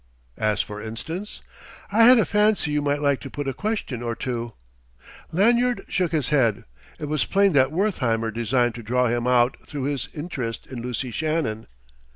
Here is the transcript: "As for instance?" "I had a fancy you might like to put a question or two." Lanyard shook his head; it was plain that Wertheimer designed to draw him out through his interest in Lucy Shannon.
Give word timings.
"As 0.39 0.63
for 0.63 0.81
instance?" 0.81 1.41
"I 1.91 2.05
had 2.05 2.17
a 2.17 2.25
fancy 2.25 2.71
you 2.71 2.81
might 2.81 3.03
like 3.03 3.19
to 3.19 3.29
put 3.29 3.47
a 3.47 3.53
question 3.53 4.01
or 4.01 4.15
two." 4.15 4.53
Lanyard 5.31 5.85
shook 5.89 6.11
his 6.11 6.29
head; 6.29 6.63
it 6.97 7.05
was 7.05 7.25
plain 7.25 7.53
that 7.53 7.71
Wertheimer 7.71 8.31
designed 8.31 8.73
to 8.73 8.81
draw 8.81 9.09
him 9.09 9.27
out 9.27 9.57
through 9.67 9.83
his 9.83 10.09
interest 10.11 10.65
in 10.65 10.81
Lucy 10.81 11.11
Shannon. 11.11 11.67